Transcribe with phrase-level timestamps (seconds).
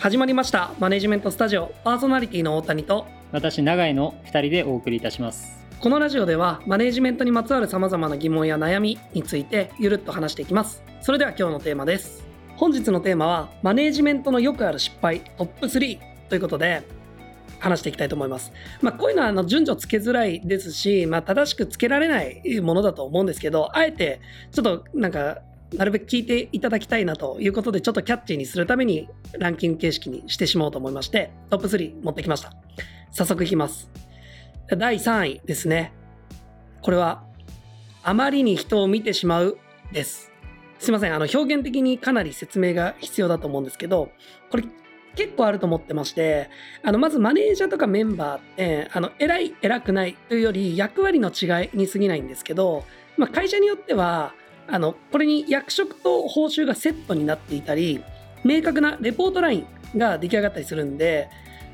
[0.00, 0.72] 始まりました。
[0.78, 1.74] マネジメントスタジオ。
[1.84, 3.06] パーソナリティの大谷と。
[3.32, 5.62] 私永井の2人でお送りいたします。
[5.78, 10.82] このラジオではマネジメントにまつわるさまざまな疑問や悩みについてゆるっと話していきます。
[11.02, 12.24] それでは今日のテーマです。
[12.56, 15.98] 本日のテーマはマネジメントのよくある失敗トップ3
[16.30, 16.82] ということで
[17.58, 18.54] 話していきたいと思います。
[18.80, 25.42] まあ、こういうのはあの順序つけづらいですし、まあ、正しくつけられないものだと思うんですけど、あえてちょっとなんか
[25.76, 32.52] なるべく聞いていただきたいなということで、ちょっとキャッチーにするためにランキング形式にしてしまおうと思いまして、トップ3持ってきました。
[33.12, 33.90] 早速いきます。
[34.76, 35.92] 第3位ですね。
[36.82, 37.24] これは、
[38.02, 39.58] あまりに人を見てしまう
[39.92, 40.30] です。
[40.78, 41.14] すいません。
[41.14, 44.10] あの、表現的にかなり説明が必要だと思うんですけど、
[44.50, 44.64] これ
[45.14, 46.48] 結構あると思ってまして、
[46.82, 52.84] あの、まずマネージャーとかメンバーって、あの、偉い、偉くないというより役割の違いに過ぎないんですけど、
[53.16, 54.34] まあ、会社によっては、
[54.68, 58.02] あの、これに役職と報酬がセットになっていたり、
[58.44, 59.58] 明確なレポートライ
[59.94, 61.28] ンが出来上がったりするんで、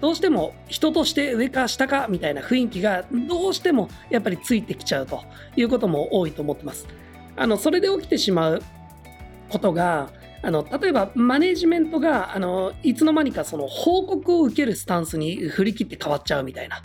[0.00, 5.24] どうしても人として上か下かみたいな雰囲気がどうしてもやっぱりついてきちゃうと
[5.56, 6.86] いうことも多いと思ってます。
[7.36, 8.62] あの、それで起きてしまう
[9.48, 10.10] ことが、
[10.42, 16.80] あの、例えばマネジメントが、あの、いつの間にかその報告を受けるスタンスに振り切って変わっちゃうみたいな。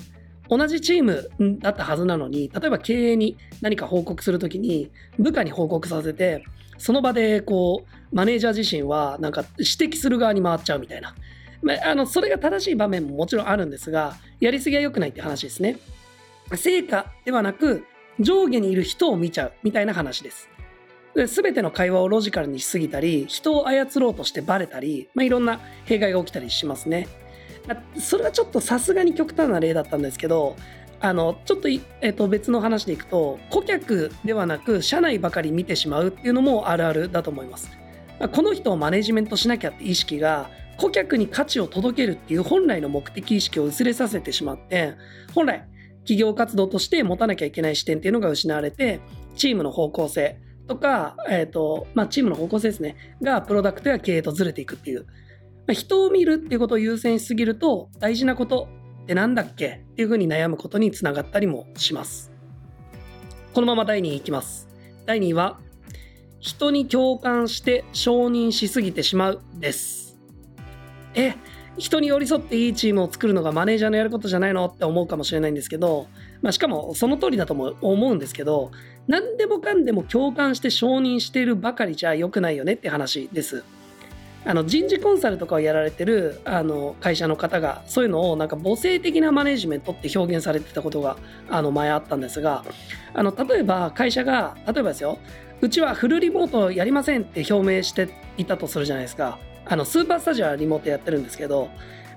[0.58, 6.44] 同じチームだったはずなのに、例えば経営に何か報告するときに、部下に報告させて、
[6.78, 11.16] その場でこう、マネージャー自身はなんか指摘する側に回っちゃうみたいな。
[11.62, 15.78] まあ、あの、それが正しい場面ももちろんあるんですが、やりすぎは良くないって話ですね。
[16.56, 17.86] 成果ではなく、
[18.20, 20.50] 上下にいる人を見ちゃうみたいな話です。
[21.16, 27.08] 全ての会話をロジカルにしすぎたり、人を操ろうとしてバレたり、まあ、いろんな弊害が起きたりしますね。
[27.98, 30.56] それはちょっとさすがに極端な例だったんですけど、
[31.00, 31.68] あの、ちょっと、
[32.02, 37.70] えっと、別の話でいくと、顧客ではなく、社内ばかり見てしまうっていうのもあるあるだと思います。
[38.32, 44.94] この人をマネジメントしなきゃって意識が、顧客に価値を届けるっていう本来の目的意識を薄れさせてしまって、
[45.34, 45.68] 本来、
[46.00, 49.02] 企業活動として持たなきゃいけない視点っていうのが失われて、
[49.36, 55.06] チームの方向性とか、えっ、と、まあ、チームの方向性ですね、がプロダクトや経営とずれていくっていう、
[55.72, 58.68] 人を見るっていうことを優先しすぎると大事なこと
[59.04, 62.32] ってなんだっけっていうふうに悩むことにつながったりもします。
[63.54, 64.68] このまま第2位いきます。
[65.06, 65.60] 第2位は
[66.40, 70.20] 人に共感して承認しすぎてしまうです。
[71.16, 71.36] え、
[71.78, 76.08] 人に寄り添っていいチームを作るのがマネージャーのやることじゃないのって思うかもしれないんですけど、
[76.42, 78.72] まあ、しかもその通りだとも思うんですけど、
[79.08, 83.64] 何でもかんでも共感して承認しているばかりじゃ良くないよねって話です。
[84.46, 91.18] あの人事コンサルとかをやられてるあの会社の方がそういうのをなんか母性的なマネジメントって表現されてたことが
[91.50, 92.66] あの前あったんですが
[93.14, 95.18] あの例えば会社が例えばですよ
[95.62, 99.40] うちはフルリモートやりませんって表明していたとするじゃないですか。
[99.66, 101.70] あのスーパースタジオはリモートやってるんですけど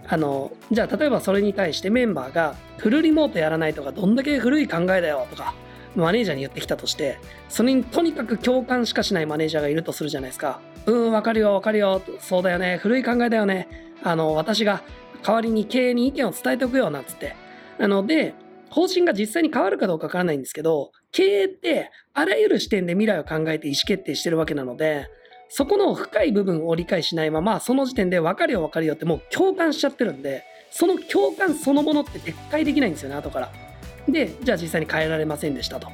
[0.08, 5.54] あのじゃあ例えばそれに対してメンバーがフルリモートやらないとかどんだけ古い考えだよとか
[5.96, 7.18] マネージャーに言ってきたとして
[7.48, 12.00] それにとにかく共感しかしないマネージャーがいるとするじゃないですかうん、わかるよ、わかるよ。
[12.20, 12.78] そうだよね。
[12.80, 13.68] 古い考えだよね。
[14.04, 14.82] あの、私が
[15.24, 17.34] 代わりに経営に意見を伝えておくよ、なんつって。
[17.78, 18.34] なので、
[18.70, 25.08] 方針が実際に変わるかどうかわからないんですけど、経営ってあらゆる視点で未来を考えて意思決定してるわけなので、
[25.48, 33.65] そこの深い部分を理解しないまま、その時点で分かるよ分かるよってもう共感しちゃってるんで、その共感そのものって撤回できないんですよね、後から。
[34.08, 35.88] で、じゃあ実際に変えられませんでしたと。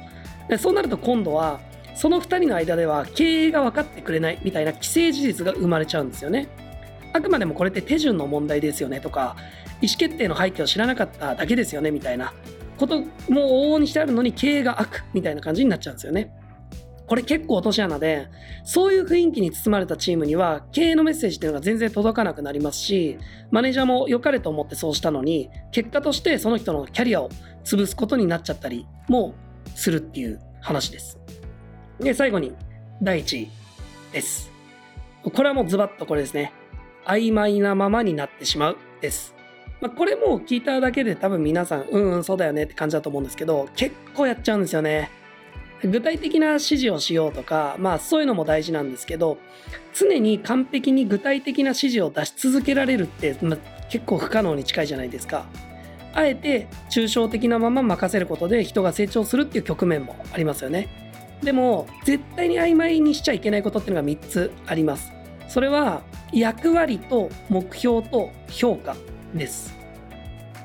[0.49, 1.59] でそうなると今度は、
[1.95, 6.47] その2人の間では経営が分かってくれないみたいな既成事実が生まれちゃうんですよね。
[7.13, 9.35] あくまでもこれって手順の問題ですよねとか
[9.81, 12.33] 意思決定の背景を知らなかっただけですよねみたいな
[12.77, 16.31] ことも往々にしてあるのに経営が悪みたいな感じになっちゃうんですよね。
[17.07, 18.27] これ結構落とし穴で
[18.63, 23.17] そういう雰囲気に包まれたチームには経営のメッセージっていうのが全然届かなくなりますし
[23.51, 27.29] マネージャーも良かれと思ってそうしたのに結果としてその人のキャリアを
[27.65, 29.35] 潰すことになっちゃったりも
[29.75, 31.19] するっていう話です。
[31.99, 32.53] で、最後に、
[33.01, 33.49] 第1位
[34.11, 34.51] です。
[35.23, 36.53] これはもうズバッとこれですね。
[37.05, 39.35] 曖昧なままになってしまうです。
[39.81, 45.09] まあ、これも聞いただけで多分皆さん、うんうん、そうだよねって感じだと思うんですけど、結構やっちゃうんですよね。
[45.87, 49.37] 具体的な指示をしようとか、まあそういうのも大事なんですけど、
[49.93, 53.59] 常に完璧に具体的な指示を出し続けられるって、まあ、
[53.89, 55.45] 結構不可能に近いじゃないですか。
[56.13, 61.03] あえて抽象的なまま任せることで人が成長するっていう局面もありますよね。
[61.43, 65.11] でも絶対に曖昧にしちゃいけないことっていうのが3つあります
[65.47, 66.01] それは
[66.31, 68.95] 役割と目標と評価
[69.35, 69.75] です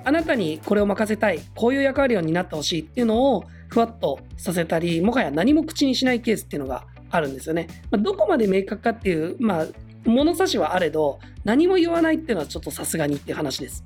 [0.05, 9.67] あなたにこれを任せたいこういう役割を担ってほしいっていうのをふわっとさせたりもはや何も口にしないケースっていうのがあるんですよね、まあ、どこまで明確かっていう、まあ、
[10.05, 13.85] 物差しはあれど何も言わないっていうのはちょっとさすがにっていう話です。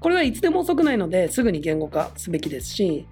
[0.00, 3.06] これはいつでも遅くないのですぐに言語化すべきですし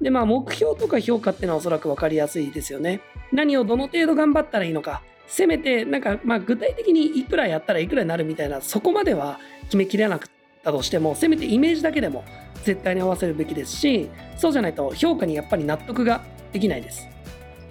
[0.00, 3.00] でまあ目標とか評価っていうのはおそらく分かりやすいですよね。
[3.32, 10.28] 何をどの程度頑張ったらいいのかせめてなんかまあ具体的にいくらやったらいくらになるみたいなそこまでは決めきれなく
[10.66, 12.24] ったとしてもせめてイメージだけでも
[12.64, 17.06] 絶対に合わせるべきですしそうじゃないと評価にやっぱり納得ができないです。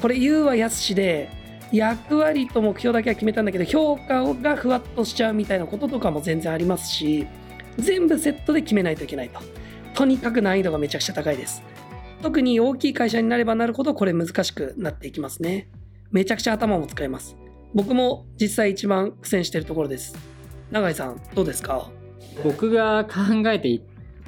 [0.01, 1.30] これ言うはやすしで
[1.71, 7.27] 役割と目標だけは決めたんだけど評価がふわっとしちゃうみたいなこととかも全然ありますし
[7.77, 9.41] 全部セットで決めないといけないと。
[9.94, 11.63] とにかく難易度がめちゃくちゃ高いです。
[12.21, 15.69] 特に大きい会社になればなるほどこれ難しくなっていきますね。
[16.12, 17.36] めちゃくちゃ頭も使います。
[17.74, 20.15] 僕も実際一番苦戦してるところです。
[20.71, 21.89] 永井さんどうですか？
[22.44, 23.81] 僕が考えていっ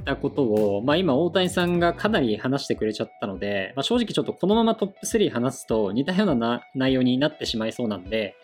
[0.05, 8.35] たことを、まあ、今大谷さんがかなり話してくれちゃったので、まあ、正直ちょっとこのままトップ3話すと似たような内容になってしまいそうなんで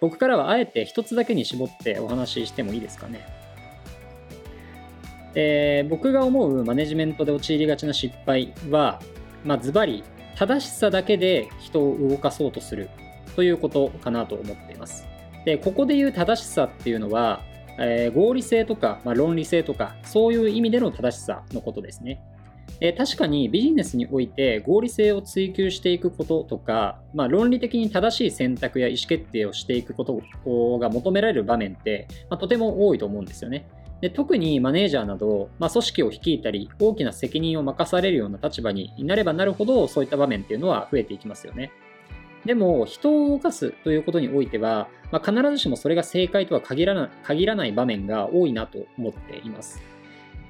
[0.00, 3.26] 僕からはあえて一つだけに絞ってお話ししてもいいですかね。
[5.34, 9.00] で僕が思うマネジメントで陥りがちな失敗は、
[9.44, 10.02] まあ、ズバリ
[10.36, 12.88] 正しさだけで人を動かそうとする
[13.36, 15.06] ということかなと思っています。
[15.44, 17.42] でここで言う正しさっていうのは
[17.78, 22.20] えー、合理性とか、まあ、論理性とか、そういう意味での正しさのことですね。
[22.80, 30.22] え、確かにビジネスにおいて合理性を追求していくこととか、まあ、論理的に正しい選択や意思決定をしていくこと
[30.78, 33.66] が求められる場面って、まあ、とても多いと思うんですよね。
[34.00, 41.72] で特にマネージャーなど、まあ、組織を率いたり大きな責任を任されるような立場になればなるほどそういった場面っていうのは増えていきますよね。
[42.44, 49.82] でも人を動かすということにおいては、まあ、必ずしもそれが正解とは限らな限らない場面が多いなと思っています。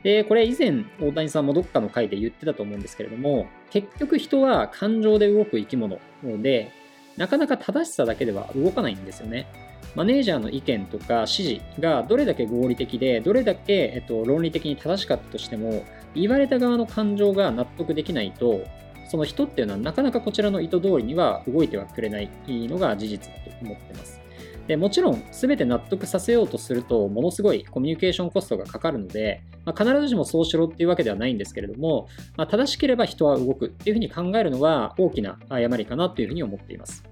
[0.03, 6.73] で、これ以前大谷さんもどっかの回で言ってたと思うんですけれども、結局人は感情で動く生き物で、
[7.17, 9.47] なかなか正しさだけでは動かないんですよね。
[9.95, 18.63] マネージャーの意見とか指示がどれだけ合理的で、どれだけ、えっと、論理的に正しかったとしても、言われた側の感情が納得できないと、
[19.09, 24.21] その人っていうのはなかなかこちらの意図通りには動いてはくれないのが事実だと思ってます。
[24.69, 32.07] でもちろん全て納得させようとするとものすごいコミュニケーションコストがかかるので、まあ、必ずしもそうしろっていうわけではないんですけれども、
[32.37, 37.03] まあ、正しければ人は動くっていうふうに考えるのは大きな誤りかなというふうに思っています。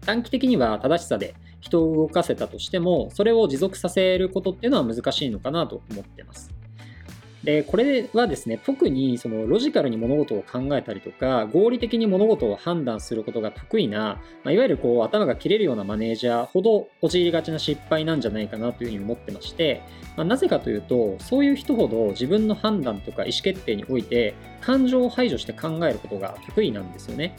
[0.00, 6.53] 短期的には正しさで人を動かせたとしてもそれを持続させることっていうのは難しいのかなと思ってます。
[7.44, 19.82] で、これはですね、特にそのロジカルに物事を考えたりとか、合理的に物事を判断することが得意な、まあ、いわゆるこう頭が切れるようなマネージャーほど陥りがちな失敗なんじゃないかなというふうに思ってまして、
[20.16, 27.36] まあ、なぜかというと、そういう人ほど自分の判断とか意思決定において、感情を排除して考えることが得意なんですよね。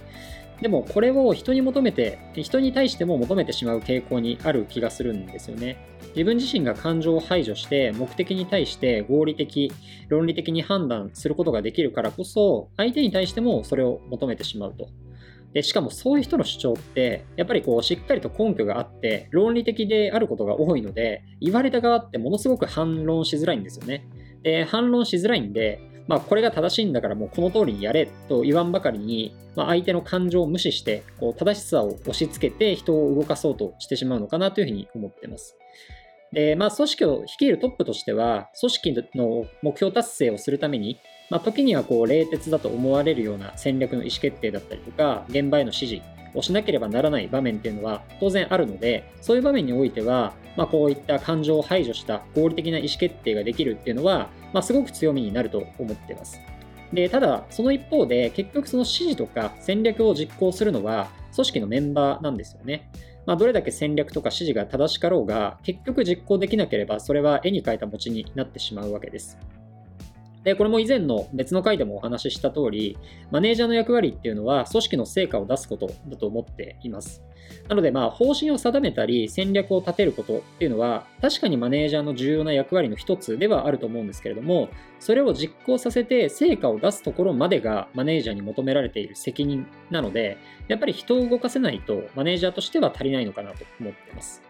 [0.61, 5.77] でもこれを人に求めて、人に対しても求めてしまう傾向にある気がするんですよね。
[6.15, 9.71] 自分自身が感情を排除して目的に対して合理的、
[10.07, 14.87] 論理的に判断することができるからこそ、相手に対してもそれを求めてしまうと。
[15.53, 24.05] でしかもそういう人の主張って、やっぱりこうしっかりと根拠があって、論理的であることが多いので、言われた側ってものすごく反論しづらいんですよね。
[24.43, 35.57] で、反論しづらいんで、まあ、これが正しいんだからもうこの通りにやれと言わんばかりに、まあ、相手の感情を無視してこう正しさを押し付けて人を動かそうとしてしまうのかなというふうに思ってます。
[36.31, 46.01] で、まあ、組織を率いるトップとしては、組織の目標達成をするために、まあ、時にはこう冷徹だと思われるような戦略の意思決定だったりとか、現場への指示
[46.35, 56.39] をしなければならない場面っていうのは当然あるので、そういう場面においては、まあ、こういった感情を排除した合理的な意思決定ができるっていうのは、まあ、すごく強みになると思ってます。
[56.93, 62.89] で、ただ、その一方で、結局その指示とか戦略を実行するのは、組織のメンバーなんですよね。
[63.25, 69.37] まあ、どれだけ戦略とか指示が正しかろうが、結局実行できなければ、それは絵に描いた餅になってしまうわけです。
[70.45, 72.97] で、これも以前の別の回でもお話しした通り、
[73.31, 77.23] マネージャーの役割っていうのは組織の成果を出すことだと思っています。
[77.67, 90.37] なので、まあ、方針を定めたり戦略を立てることっていうのは、確かにマネージャーの重要な役割の一つではあると思うんですけれども、それを実行させて成果を出すところまでがマネージャーに求められている責任なので、
[90.67, 94.43] やっぱり人を動かせないとマネージャーとしては足りないのかなと思っています。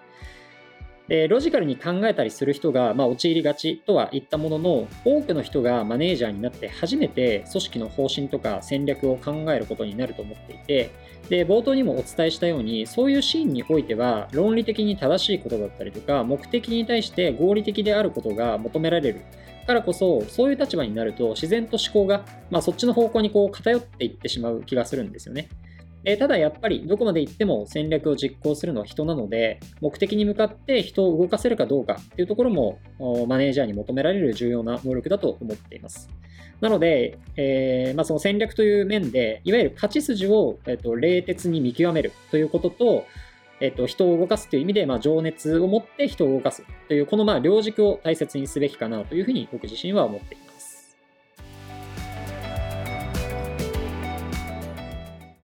[1.08, 10.92] でロジカルに考えたりする人が、まあ、陥りがちとは言ったものの多くの人がマネージャーになって初めて組織の方針とか戦略を考えることになると思っていて
[11.30, 19.22] で冒頭にもお伝えしたようにそういうシーンにおいては論理的に正しいことだったりとか目的に対して合理的であることが求められる
[19.68, 25.50] からこそそういう立場になると自然と思考が、まあ、そっちの方向にこう偏っていってしまう気がするんですよね。
[26.06, 32.80] えただやっぱりどこまで行っても戦略を実行するのは人なので目的に向かって人を動かせるかどうかっていうところも
[33.28, 36.10] マネージャーに求められる重要な能力だと思っています。
[36.62, 43.06] なので、えー、まあ、その戦略という面でいわゆる勝ち筋を、えーと、冷徹に見極めるということと
[43.62, 50.55] えっと、人を動かすという意味で、まあ、情熱を持って人を動かすという、このまあ両軸を大切にすべきかなというふうに僕自身は思っています。